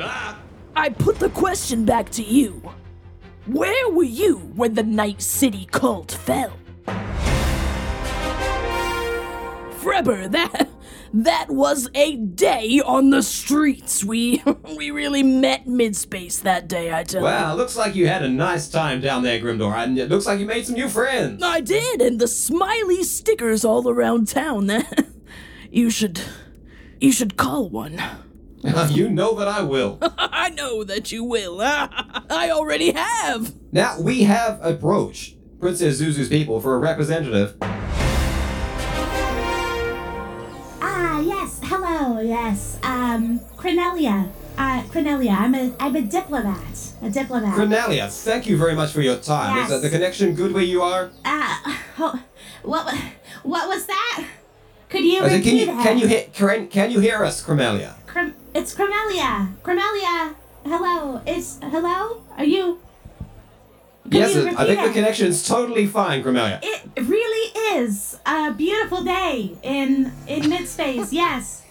[0.77, 2.61] I put the question back to you.
[3.47, 6.53] Where were you when the Night City cult fell?
[9.79, 10.69] Freber, that
[11.11, 14.03] that was a day on the streets.
[14.03, 14.43] We
[14.77, 17.25] we really met mid-space that day, I tell you.
[17.25, 20.39] Well, looks like you had a nice time down there, Grimdor, and it looks like
[20.39, 21.41] you made some new friends.
[21.41, 24.69] I did, and the smiley stickers all around town.
[25.71, 26.21] you should
[27.01, 27.99] you should call one.
[28.89, 29.99] you know that I will.
[30.17, 31.61] I know that you will.
[31.61, 33.53] I already have.
[33.71, 37.55] Now, we have approached Princess Zuzu's people for a representative.
[40.81, 41.59] Ah, yes.
[41.63, 42.19] Hello.
[42.19, 42.79] Yes.
[42.83, 44.29] Um, Cornelia.
[44.57, 45.31] Uh, Cornelia.
[45.37, 46.93] I'm a I'm a diplomat.
[47.03, 47.55] A diplomat.
[47.55, 49.55] Cornelia, thank you very much for your time.
[49.55, 49.69] Yes.
[49.69, 51.11] Is that the connection good where you are?
[51.25, 52.23] Ah, oh,
[52.63, 52.99] what wa-
[53.43, 54.25] what was that?
[54.89, 55.83] Could you I said, repeat can you that?
[55.83, 57.95] can you hear can, can you hear us, Cornelia?
[58.57, 59.49] It's Cornelia.
[59.61, 60.33] Cornelia.
[60.65, 61.21] Hello.
[61.27, 62.23] It's hello.
[62.35, 62.79] Are you?
[64.09, 64.93] Can yes, you I think the it?
[64.93, 66.59] connection's totally fine, Cornelia.
[66.63, 71.13] It really is a beautiful day in in mid space.
[71.13, 71.61] Yes.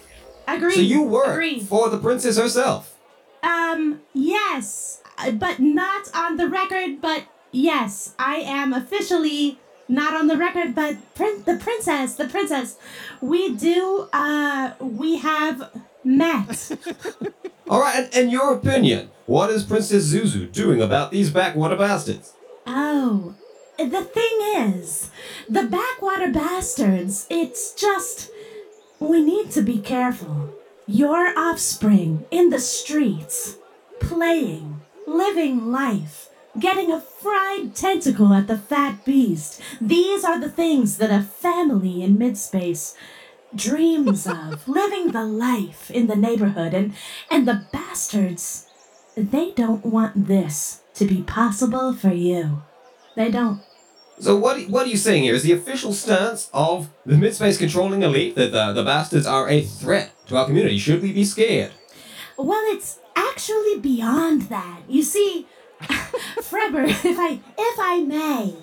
[0.47, 0.75] Agreed.
[0.75, 1.63] So you work Agreed.
[1.63, 2.95] for the princess herself.
[3.43, 7.01] Um, yes, uh, but not on the record.
[7.01, 10.73] But yes, I am officially not on the record.
[10.73, 12.77] But prin- the princess, the princess,
[13.19, 14.07] we do.
[14.13, 15.69] Uh, we have
[16.07, 16.71] met.
[17.69, 22.33] All right, and in your opinion, what is Princess Zuzu doing about these backwater bastards?
[22.67, 23.35] oh,
[23.77, 25.11] the thing is,
[25.47, 27.27] the backwater bastards.
[27.29, 28.31] It's just
[28.99, 30.53] we need to be careful.
[30.87, 33.57] Your offspring in the streets,
[33.99, 39.61] playing, living life, getting a fried tentacle at the fat beast.
[39.79, 42.95] These are the things that a family in midspace
[43.57, 44.67] dreams of.
[44.67, 46.93] living the life in the neighborhood and
[47.29, 48.67] and the bastards
[49.17, 52.61] they don't want this to be possible for you.
[53.15, 53.61] They don't.
[54.19, 55.33] So what what are you saying here?
[55.33, 59.61] Is the official stance of the midspace controlling elite that the, the bastards are a
[59.61, 60.77] threat to our community?
[60.77, 61.71] Should we be scared?
[62.37, 64.81] Well, it's actually beyond that.
[64.87, 65.47] You see,
[66.41, 68.55] Freber, if I if I may,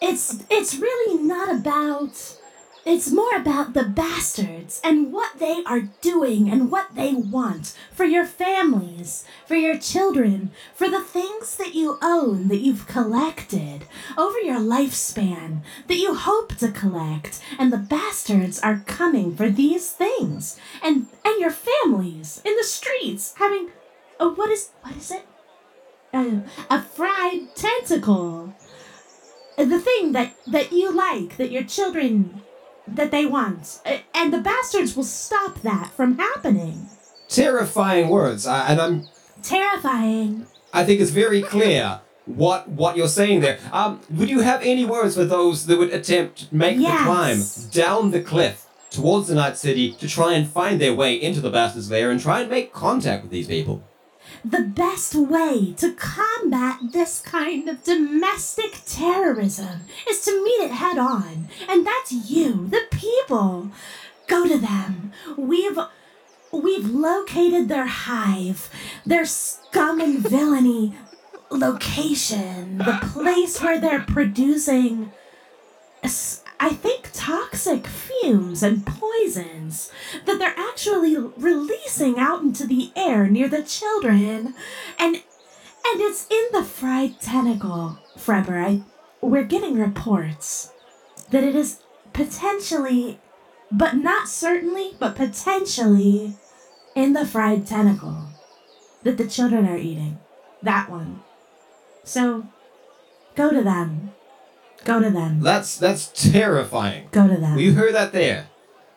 [0.00, 2.38] it's it's really not about
[2.86, 8.04] it's more about the bastards and what they are doing and what they want for
[8.04, 13.86] your families, for your children, for the things that you own that you've collected
[14.18, 17.40] over your lifespan that you hope to collect.
[17.58, 20.58] And the bastards are coming for these things.
[20.82, 23.70] And and your families in the streets having
[24.20, 25.26] oh what is what is it?
[26.12, 28.54] Uh, a fried tentacle.
[29.56, 32.43] The thing that that you like, that your children
[32.86, 33.80] that they want.
[34.14, 36.88] And the bastards will stop that from happening.
[37.28, 39.08] Terrifying words, uh, and I'm
[39.44, 40.46] Terrifying.
[40.72, 43.58] I think it's very clear what what you're saying there.
[43.72, 47.42] Um, would you have any words for those that would attempt to make the climb
[47.70, 51.50] down the cliff towards the Night City to try and find their way into the
[51.50, 53.84] Bastard's Lair and try and make contact with these people.
[54.44, 60.98] The best way to combat this kind of domestic terrorism is to meet it head
[60.98, 61.48] on.
[61.68, 63.70] And that's you, the people.
[64.26, 65.12] Go to them.
[65.36, 65.78] We've
[66.50, 68.70] we've located their hive,
[69.04, 70.94] their scum and villainy
[71.50, 75.12] location, the place where they're producing
[76.64, 79.92] I think toxic fumes and poisons
[80.24, 84.54] that they're actually releasing out into the air near the children.
[84.98, 88.58] And and it's in the fried tentacle, Freber.
[88.58, 88.80] I
[89.20, 90.72] we're getting reports
[91.30, 91.80] that it is
[92.14, 93.20] potentially
[93.70, 96.34] but not certainly, but potentially
[96.94, 98.28] in the fried tentacle
[99.02, 100.18] that the children are eating.
[100.62, 101.20] That one.
[102.04, 102.46] So
[103.34, 104.13] go to them.
[104.84, 105.40] Go to them.
[105.40, 107.08] That's that's terrifying.
[107.10, 107.52] Go to them.
[107.52, 108.48] Well, you heard that there.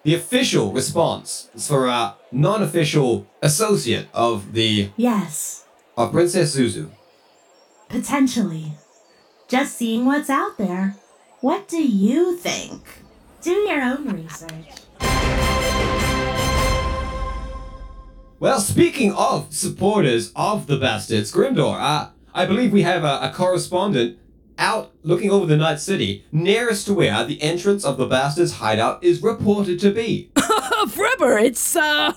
[0.03, 5.65] The official response is for a non-official associate of the Yes,
[5.97, 6.89] of Princess Zuzu.
[7.89, 8.73] potentially.
[9.49, 10.95] Just seeing what's out there.
[11.41, 12.81] What do you think?
[13.41, 14.81] Do your own research.
[18.39, 23.31] Well, speaking of supporters of the bastards, Grimdor, uh, I believe we have a, a
[23.33, 24.19] correspondent
[24.59, 29.03] out looking over the Night City, nearest to where the entrance of the bastards' hideout
[29.03, 30.31] is reported to be.
[30.89, 32.13] Freber, it's, uh.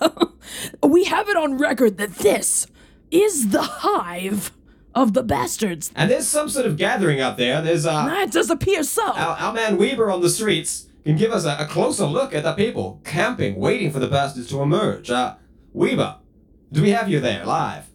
[0.82, 2.66] we have it on record that this
[3.10, 4.52] is the hive
[4.94, 5.92] of the bastards.
[5.94, 7.62] And there's some sort of gathering out there.
[7.62, 9.12] There's uh, That does appear so.
[9.12, 12.42] our, our man Weber on the streets can give us a, a closer look at
[12.42, 15.10] the people camping, waiting for the bastards to emerge.
[15.10, 15.36] Uh,
[15.72, 16.16] Weber,
[16.72, 17.89] do we have you there live?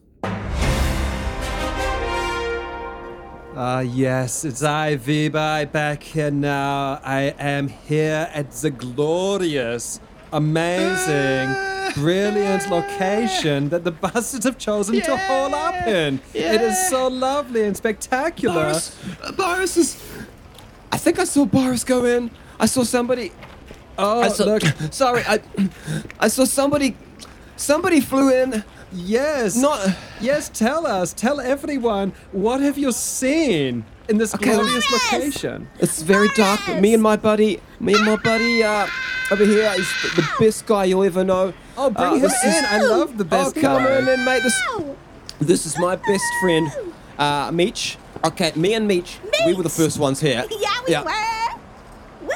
[3.57, 6.99] Ah, yes, it's I, Vibai, back here now.
[7.01, 10.01] I am here at the glorious,
[10.33, 11.55] amazing,
[11.93, 16.19] brilliant location that the bastards have chosen to hole up in.
[16.33, 18.55] It is so lovely and spectacular.
[18.55, 20.03] Boris, uh, Boris is.
[20.91, 22.31] I think I saw Boris go in.
[22.59, 23.31] I saw somebody.
[23.97, 24.63] Oh, saw, look.
[24.91, 25.39] sorry, I,
[26.19, 26.97] I saw somebody.
[27.55, 28.65] Somebody flew in.
[28.95, 29.55] Yes.
[29.55, 29.95] Not.
[30.21, 31.13] Yes, tell us.
[31.13, 32.13] Tell everyone.
[32.31, 34.51] What have you seen in this Okay.
[34.53, 35.11] glorious Boris!
[35.13, 35.67] location?
[35.79, 38.87] It's very dark, but me and my buddy, me and my buddy, uh,
[39.31, 41.53] over here is the the best guy you'll ever know.
[41.77, 42.65] Oh, bring Uh, him this is- in.
[42.65, 43.97] I love the best oh, come guy.
[43.97, 44.43] on in, mate.
[44.43, 44.61] This,
[45.39, 46.71] this is my best friend,
[47.19, 47.97] uh, Meech.
[48.23, 50.45] Okay, me and Meech, we were the first ones here.
[50.87, 51.11] Yeah, we were.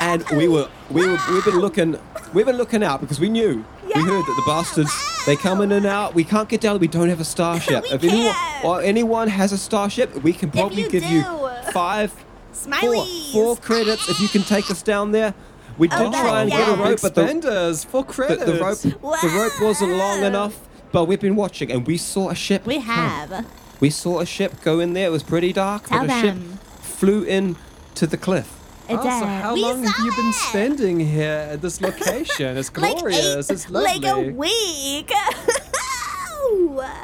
[0.01, 1.97] And we were, we were, we've been looking,
[2.33, 4.91] we've been looking out because we knew, we heard that the bastards,
[5.25, 6.13] they come in and out.
[6.13, 6.79] We can't get down.
[6.79, 7.83] We don't have a starship.
[7.89, 8.65] We if anyone, can't.
[8.65, 11.49] or anyone has a starship, we can probably you give you do.
[11.71, 12.11] five,
[12.51, 13.31] four, Smileys.
[13.33, 15.33] four credits if you can take us down there.
[15.77, 18.43] We did Oh, try and get a rope, but the, Expenders for the, credits.
[18.45, 18.79] the rope,
[19.21, 20.27] the rope wasn't long Wow.
[20.27, 20.59] enough.
[20.91, 22.65] But we've been watching, and we saw a ship.
[22.65, 22.83] We come.
[22.83, 23.45] have.
[23.79, 25.07] We saw a ship go in there.
[25.07, 26.59] It was pretty dark, Tell but a ship them.
[26.81, 27.55] flew in
[27.95, 28.58] to the cliff.
[28.91, 32.57] Oh, so how We long have you been spending here at this location?
[32.57, 33.49] It's Like glorious.
[33.49, 33.99] eight- it's lovely.
[33.99, 35.11] Like a week.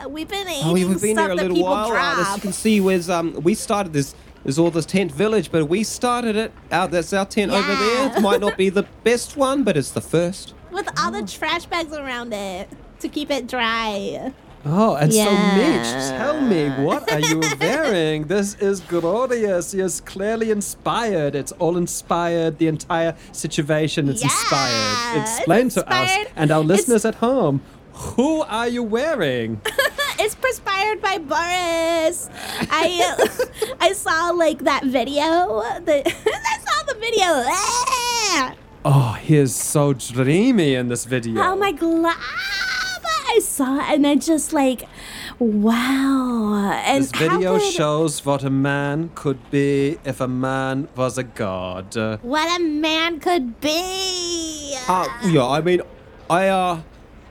[0.09, 1.91] We've been eating Oh, we- we've been here a little people while.
[1.93, 4.15] As you can see, was um, we started this.
[4.43, 6.91] There's all this tent village, but we started it out.
[6.91, 8.15] That's our tent over there.
[8.15, 10.53] It might not be the best one, but it's the first.
[10.71, 12.69] with all the trash bags around it
[12.99, 14.31] to keep it dry.
[14.67, 15.57] Oh, and so Yeah.
[15.57, 18.23] Mitch, tell me, what are you wearing?
[18.25, 19.73] This is glorious.
[19.75, 21.35] Yes, clearly inspired.
[21.35, 22.57] It's all inspired.
[22.57, 25.21] The entire situation is Yeah, inspired.
[25.21, 27.61] it's Explain to us and our It's- listeners at home.
[27.93, 29.61] Who are you wearing?
[30.17, 32.29] It's perspired by Boris.
[32.71, 32.87] I
[33.81, 35.59] I saw like that video.
[35.83, 37.29] The I saw the video.
[38.85, 41.41] Oh, he is so dreamy in this video.
[41.43, 42.15] Oh my god!
[43.27, 44.83] I saw it and I just like,
[45.39, 46.81] wow.
[46.85, 51.23] And This video could- shows what a man could be if a man was a
[51.23, 51.95] god.
[52.21, 54.75] What a man could be.
[54.87, 55.81] Uh, yeah, I mean,
[56.29, 56.81] I uh,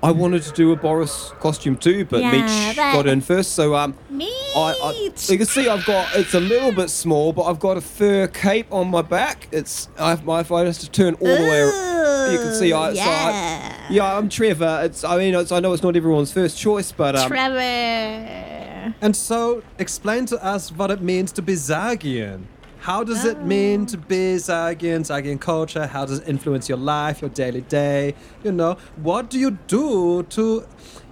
[0.03, 3.53] I wanted to do a Boris costume too, but Yeah, Meech got in first.
[3.53, 4.27] So um, Me.
[4.57, 7.77] I, I you can see I've got it's a little bit small, but I've got
[7.77, 9.49] a fur cape on my back.
[9.53, 12.33] It's I my phone has to turn all the way.
[12.33, 14.17] You can see I, so I yeah.
[14.17, 14.83] I'm Trevor.
[14.85, 18.95] It's I mean it's, I know it's not everyone's first choice, but um, Trevor.
[19.01, 22.45] And so, explain to us what it means to be Zagian.
[22.81, 25.87] How does it mean to be Zagian, Zagian culture?
[25.87, 28.15] How does it influence your life, your daily day?
[28.43, 30.67] You know, what do you do to,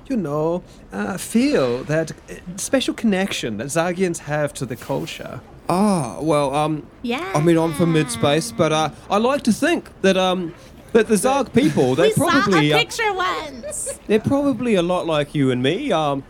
[0.06, 0.62] you know,
[0.92, 5.40] uh, feel that uh, special connection that Zagians have to the culture?
[5.70, 7.32] Ah, well, um, Yeah.
[7.34, 10.54] I mean, I'm from mid space, but uh, I like to think that um,
[10.92, 13.98] But the Zarg people, they're we saw probably a uh, picture once.
[14.06, 15.90] they're probably a lot like you and me.
[15.90, 16.22] Um,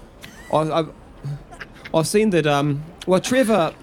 [0.52, 0.90] I, I've
[1.94, 2.46] I've seen that.
[2.46, 3.74] Um, well, Trevor.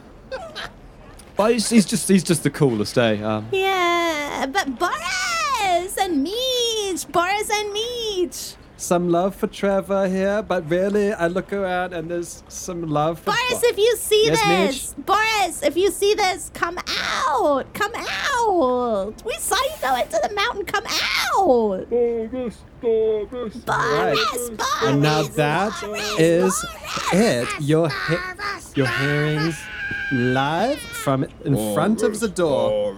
[1.38, 3.22] Well, he's, he's just he's just the coolest, eh?
[3.22, 8.56] Um, Yeah, but Boris and Meech, Boris and Meech.
[8.80, 13.26] Some love for Trevor here, but really, I look around and there's some love for.
[13.26, 19.14] Boris, if you see Yes, this, Boris, if you see this, come out, come out.
[19.26, 20.64] We saw you go into the mountain.
[20.66, 23.58] Come out, Boris, Boris.
[23.58, 24.50] Boris, Boris.
[24.84, 25.84] And now that
[26.18, 26.66] is
[27.12, 27.50] it.
[27.60, 28.16] You're, he-
[28.76, 29.54] you're hearing
[30.12, 32.96] live from in front of the door.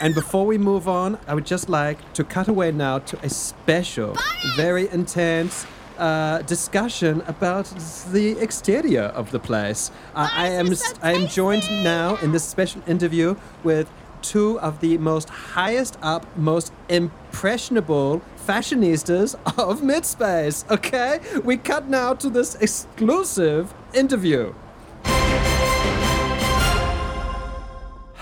[0.00, 3.28] And before we move on, I would just like to cut away now to a
[3.28, 4.16] special,
[4.56, 5.66] very intense
[5.98, 7.66] uh, discussion about
[8.12, 9.90] the exterior of the place.
[10.14, 13.88] Uh, I am I am joined now in this special interview with
[14.22, 20.68] two of the most highest up, most impressionable fashionistas of midspace.
[20.70, 24.54] Okay, we cut now to this exclusive interview.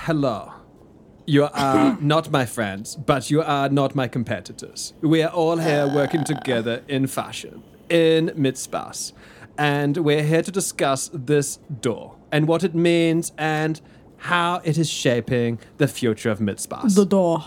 [0.07, 0.53] Hello.
[1.27, 4.95] You are not my friends, but you are not my competitors.
[5.01, 9.13] We are all here working together in fashion, in midspace.
[9.57, 13.81] And we're here to discuss this door and what it means and
[14.17, 16.97] how it is shaping the future of midspace.
[16.97, 17.45] The door.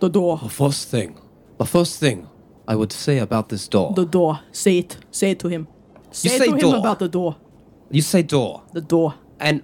[0.00, 0.38] The door.
[0.42, 1.20] the first thing,
[1.58, 2.26] the first thing
[2.66, 3.92] I would say about this door.
[3.94, 4.40] The door.
[4.50, 4.96] Say it.
[5.10, 5.68] Say it to him.
[6.10, 6.76] Say, say to him door.
[6.76, 7.36] about the door.
[7.90, 9.16] you say door, The door.
[9.38, 9.62] and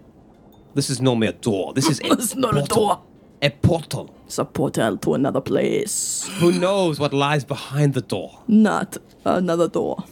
[0.75, 1.72] this is no mere door.
[1.75, 2.87] This is a It's not a portal.
[2.87, 3.03] door.
[3.43, 4.14] A portal.
[4.27, 6.29] It's a portal to another place.
[6.39, 8.39] Who knows what lies behind the door?
[8.49, 10.05] Not another door.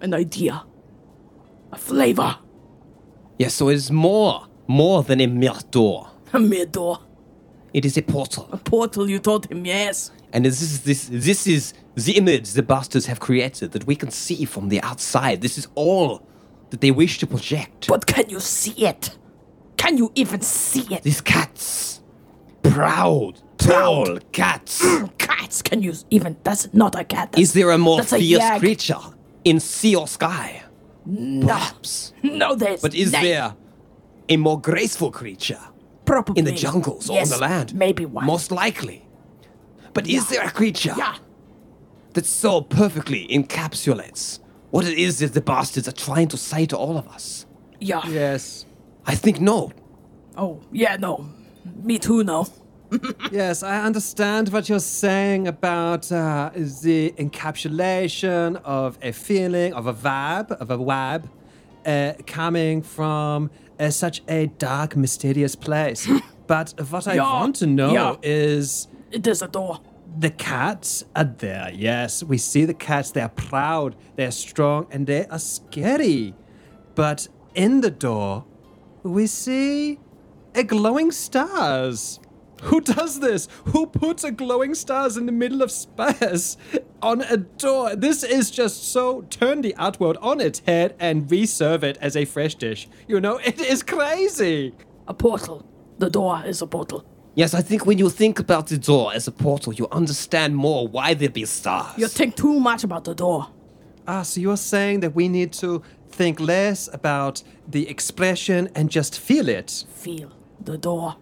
[0.00, 0.64] An idea.
[1.72, 2.36] A flavor.
[3.38, 6.10] Yes, so it is more, more than a mere door.
[6.32, 7.00] A mere door.
[7.72, 8.48] It is a portal.
[8.52, 10.10] A portal, you told him, yes.
[10.32, 14.10] And this is this this is the image the bastards have created that we can
[14.10, 15.40] see from the outside.
[15.40, 16.26] This is all
[16.70, 17.86] that they wish to project.
[17.88, 19.16] But can you see it?
[19.84, 21.02] Can you even see it?
[21.02, 22.00] These cats,
[22.62, 24.82] proud, tall cats.
[24.82, 26.38] Mm, cats, can you even?
[26.42, 27.32] That's not a cat.
[27.32, 28.60] That's, Is there a more that's a fierce yag.
[28.60, 29.00] creature
[29.44, 30.62] in sea or sky?
[31.04, 31.46] No.
[31.46, 32.14] Perhaps.
[32.22, 32.80] No, there's.
[32.80, 33.54] But is na- there
[34.30, 35.60] a more graceful creature
[36.06, 37.74] probably in the jungles or yes, on the land?
[37.74, 38.24] Maybe one.
[38.24, 39.06] Most likely.
[39.92, 41.16] But is there a creature Yeah.
[42.14, 44.38] that so perfectly encapsulates
[44.70, 47.44] what it is that the bastards are trying to say to all of us?
[47.80, 48.00] Yeah.
[48.08, 48.64] yes.
[49.06, 49.72] I think no.
[50.36, 50.96] Oh, yeah.
[50.96, 51.28] No.
[51.82, 52.24] Me too.
[52.24, 52.46] No.
[53.32, 59.92] Yes, I understand what you're saying about uh, the encapsulation of a feeling, of a
[59.94, 61.28] vibe, of a vibe,
[61.86, 63.50] uh, coming from
[63.80, 66.08] uh, such a dark, mysterious place.
[66.46, 68.14] but what I Yeah, want to know yeah.
[68.22, 69.80] is There's a door.
[70.16, 71.72] the cats are there.
[71.74, 73.10] Yes, we see the cats.
[73.10, 76.34] They are proud, they are strong, and they are scary.
[76.94, 78.44] But in the door,
[79.04, 80.00] we see
[80.54, 82.18] a glowing stars.
[82.62, 83.48] Who does this?
[83.66, 86.56] Who puts a glowing stars in the middle of space
[87.02, 87.94] on a door?
[87.94, 92.16] This is just so turn the art world on its head and reserve it as
[92.16, 92.88] a fresh dish.
[93.06, 94.74] You know, it is crazy.
[95.06, 95.66] A portal.
[95.98, 97.04] The door is a portal.
[97.34, 100.88] Yes, I think when you think about the door as a portal, you understand more
[100.88, 101.98] why there be stars.
[101.98, 103.48] You think too much about the door.
[104.06, 105.82] Ah, so you're saying that we need to
[106.14, 109.84] think less about the expression and just feel it.
[109.94, 111.16] Feel the door.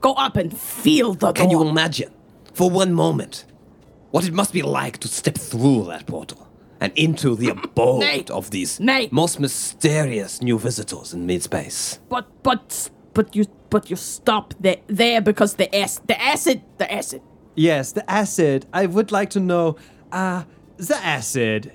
[0.00, 1.32] Go up and feel the door.
[1.32, 2.12] Can you imagine,
[2.54, 3.44] for one moment,
[4.10, 6.48] what it must be like to step through that portal
[6.80, 8.24] and into the abode Nay.
[8.30, 9.08] of these Nay.
[9.12, 11.98] most mysterious new visitors in mid-space?
[12.08, 16.92] But but but you but you stop there there because the acid the acid the
[16.92, 17.22] acid.
[17.54, 18.66] Yes, the acid.
[18.72, 19.76] I would like to know,
[20.10, 20.44] uh,
[20.78, 21.70] the acid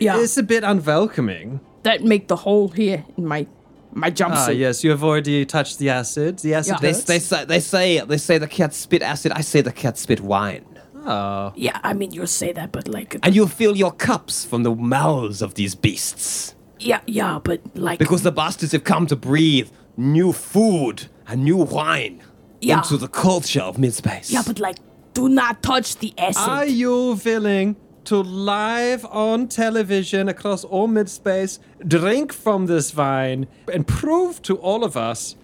[0.00, 0.16] Yeah.
[0.16, 1.60] is a bit unwelcoming.
[1.82, 3.46] That make the hole here in my
[3.92, 4.48] my jumpsuit.
[4.48, 6.38] Ah, yes, you have already touched the acid.
[6.40, 6.78] The acid Yeah.
[6.80, 7.04] They, hurts?
[7.04, 9.32] they, say, they say they say the cat spit acid.
[9.32, 10.64] I say the cat spit wine.
[11.06, 11.52] Oh.
[11.56, 14.74] Yeah, I mean you say that, but like And you fill your cups from the
[14.74, 16.54] mouths of these beasts.
[16.78, 21.56] yeah yeah, but like Because the bastards have come to breathe new food and new
[21.56, 22.20] wine
[22.60, 22.78] Yeah.
[22.78, 24.30] into the culture of mid-space.
[24.30, 24.76] yeah, but like
[25.14, 26.48] do not touch the acid.
[26.48, 27.76] Are you willing
[28.10, 34.82] to live on television across all midspace drink from this wine and prove to all
[34.82, 35.36] of us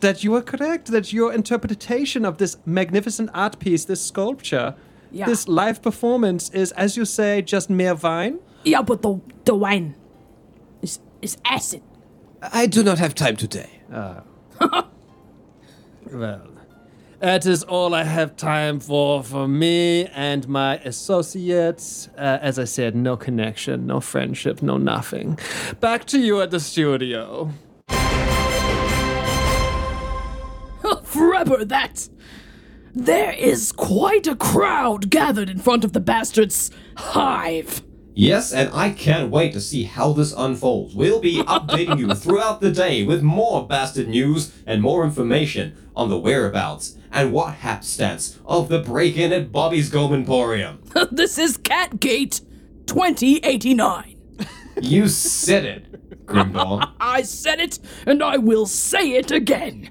[0.00, 4.74] that you are correct, that your interpretation of this magnificent art piece, this sculpture,
[5.12, 5.26] Yeah.
[5.26, 8.38] this live performance is, as you say, just mere wine?
[8.64, 9.94] yeah, but the the wine
[10.80, 11.82] is is acid.
[12.62, 13.70] I do not have time today.
[13.92, 14.22] Ah.
[16.12, 16.48] Well,
[17.18, 22.10] That is all I have time for for me and my associates.
[22.16, 25.38] Uh, as I said, no connection, no friendship, no nothing.
[25.80, 27.52] Back to you at the studio.
[31.04, 32.08] Forever that!
[32.94, 37.82] There is quite a crowd gathered in front of the bastard's hive.
[38.18, 40.94] Yes, and I can't wait to see how this unfolds.
[40.94, 46.08] We'll be updating you throughout the day with more bastard news and more information on
[46.08, 50.82] the whereabouts and what hapstance of the break-in at Bobby's Gome Emporium.
[51.12, 52.40] this is Catgate
[52.86, 54.14] 2089.
[54.78, 56.92] You said it, Grimdor.
[57.00, 59.88] I said it, and I will say it again.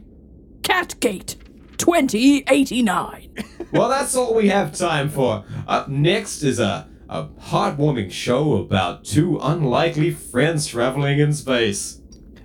[0.61, 1.37] Catgate
[1.79, 3.33] 2089.
[3.71, 5.43] well, that's all we have time for.
[5.67, 12.01] Up next is a, a heartwarming show about two unlikely friends traveling in space.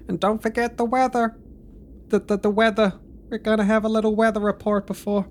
[0.08, 1.36] And don't forget the weather.
[2.08, 2.94] The, the, the weather.
[3.28, 5.28] We're gonna have a little weather report before.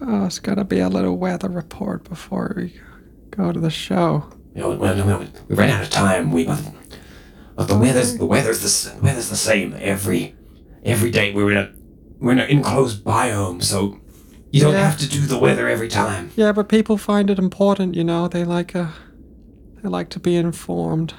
[0.00, 2.80] Oh, it's gonna be a little weather report before we
[3.30, 4.24] go to the show.
[4.54, 4.76] You know, we,
[5.48, 6.32] we, ran out of time.
[6.32, 6.62] We, but,
[7.56, 10.34] but the weather's the weather's the, s- weather's the same every
[10.84, 11.32] every day.
[11.32, 11.72] We're in a
[12.18, 14.00] we're in an enclosed biome, so
[14.54, 14.88] you don't Yeah.
[14.88, 16.30] have to do the weather every time.
[16.36, 18.28] Yeah, but people find it important, you know.
[18.28, 18.88] They like uh
[19.82, 21.14] they like to be informed.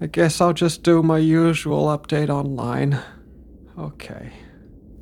[0.00, 2.98] I guess I'll just do my usual update online.
[3.78, 4.32] Okay.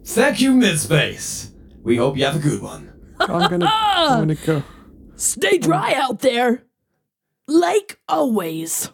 [0.05, 1.51] Thank you, Midspace.
[1.83, 2.93] We hope you have a good one.
[3.21, 4.63] I'm gonna I'm gonna go.
[5.17, 6.63] Stay dry out there.
[7.49, 8.91] Like always.